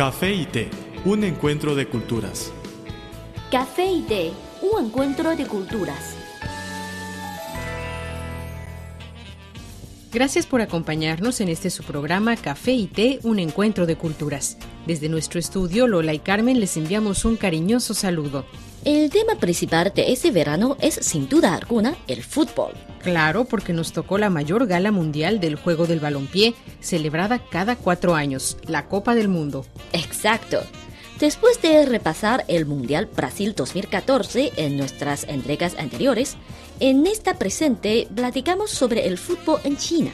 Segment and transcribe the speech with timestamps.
[0.00, 0.70] Café y té,
[1.04, 2.50] un encuentro de culturas.
[3.50, 6.16] Café y té, un encuentro de culturas.
[10.10, 14.56] Gracias por acompañarnos en este su programa Café y Té, un encuentro de culturas.
[14.86, 18.46] Desde nuestro estudio, Lola y Carmen les enviamos un cariñoso saludo.
[18.84, 22.72] El tema principal de este verano es, sin duda alguna, el fútbol.
[23.02, 28.14] Claro, porque nos tocó la mayor gala mundial del juego del balompié, celebrada cada cuatro
[28.14, 29.66] años, la Copa del Mundo.
[29.92, 30.62] Exacto.
[31.18, 36.38] Después de repasar el Mundial Brasil 2014 en nuestras entregas anteriores,
[36.80, 40.12] en esta presente platicamos sobre el fútbol en China.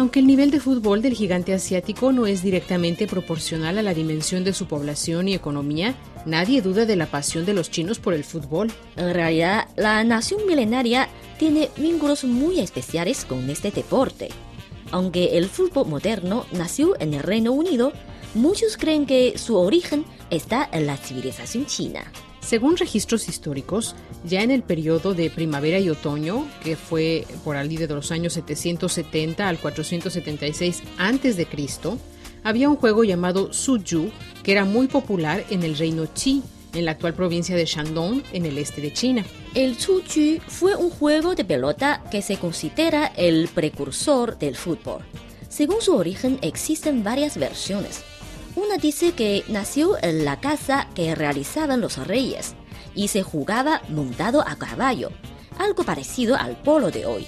[0.00, 4.44] Aunque el nivel de fútbol del gigante asiático no es directamente proporcional a la dimensión
[4.44, 8.24] de su población y economía, nadie duda de la pasión de los chinos por el
[8.24, 8.72] fútbol.
[8.96, 14.30] En realidad, la nación milenaria tiene vínculos muy especiales con este deporte.
[14.90, 17.92] Aunque el fútbol moderno nació en el Reino Unido,
[18.32, 22.10] muchos creen que su origen está en la civilización china.
[22.40, 27.76] Según registros históricos, ya en el periodo de primavera y otoño, que fue por allí
[27.76, 31.46] de los años 770 al 476 a.C.,
[32.42, 34.10] había un juego llamado Suju
[34.42, 38.46] que era muy popular en el reino Qi, en la actual provincia de Shandong, en
[38.46, 39.24] el este de China.
[39.54, 45.02] El Suju fue un juego de pelota que se considera el precursor del fútbol.
[45.48, 48.02] Según su origen existen varias versiones.
[48.56, 52.54] Una dice que nació en la casa que realizaban los reyes
[52.96, 55.10] y se jugaba montado a caballo,
[55.58, 57.26] algo parecido al polo de hoy.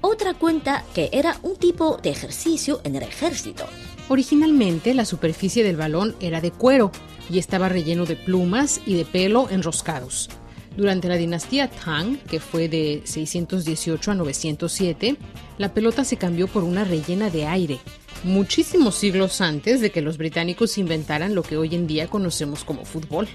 [0.00, 3.64] Otra cuenta que era un tipo de ejercicio en el ejército.
[4.08, 6.90] Originalmente la superficie del balón era de cuero
[7.30, 10.28] y estaba relleno de plumas y de pelo enroscados.
[10.76, 15.16] Durante la dinastía Tang, que fue de 618 a 907,
[15.58, 17.78] la pelota se cambió por una rellena de aire,
[18.26, 22.84] muchísimos siglos antes de que los británicos inventaran lo que hoy en día conocemos como
[22.84, 23.28] fútbol.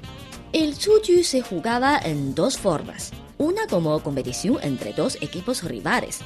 [0.53, 6.19] El Suju se jugaba en dos formas, una como competición entre dos equipos rivales,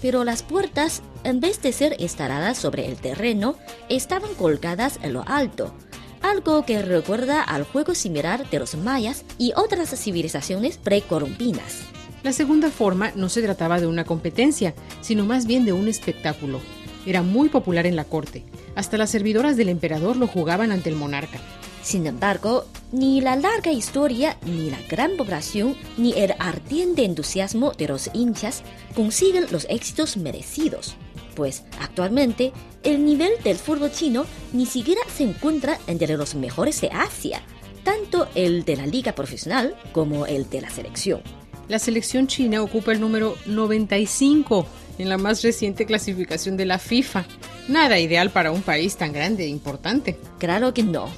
[0.00, 3.56] pero las puertas, en vez de ser instaladas sobre el terreno,
[3.88, 5.74] estaban colgadas en lo alto,
[6.22, 11.82] algo que recuerda al juego similar de los mayas y otras civilizaciones precolombinas.
[12.22, 16.60] La segunda forma no se trataba de una competencia, sino más bien de un espectáculo.
[17.06, 18.44] Era muy popular en la corte.
[18.74, 21.38] Hasta las servidoras del emperador lo jugaban ante el monarca.
[21.82, 27.86] Sin embargo, ni la larga historia, ni la gran población, ni el ardiente entusiasmo de
[27.86, 28.64] los hinchas
[28.96, 30.96] consiguen los éxitos merecidos,
[31.36, 32.52] pues actualmente
[32.82, 37.40] el nivel del fútbol chino ni siquiera se encuentra entre los mejores de Asia,
[37.84, 41.20] tanto el de la liga profesional como el de la selección.
[41.68, 44.66] La selección china ocupa el número 95
[44.98, 47.24] en la más reciente clasificación de la FIFA.
[47.68, 50.18] Nada ideal para un país tan grande e importante.
[50.38, 51.08] Claro que no.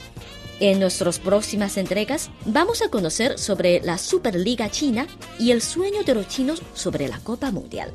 [0.61, 5.07] En nuestras próximas entregas vamos a conocer sobre la Superliga China
[5.39, 7.93] y el sueño de los chinos sobre la Copa Mundial.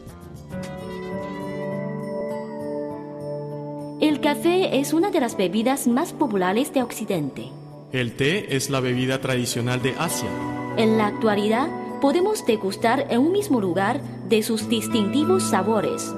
[3.99, 7.49] El café es una de las bebidas más populares de Occidente.
[7.91, 10.29] El té es la bebida tradicional de Asia.
[10.77, 11.69] En la actualidad,
[12.03, 16.13] podemos degustar en un mismo lugar de sus distintivos sabores.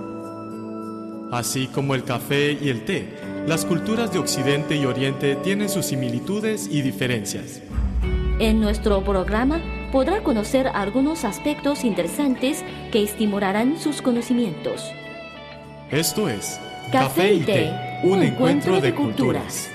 [1.31, 3.13] Así como el café y el té,
[3.45, 7.61] las culturas de Occidente y Oriente tienen sus similitudes y diferencias.
[8.39, 14.91] En nuestro programa podrá conocer algunos aspectos interesantes que estimularán sus conocimientos.
[15.91, 16.59] Esto es
[16.91, 17.71] Café y Té,
[18.03, 19.69] un encuentro de culturas.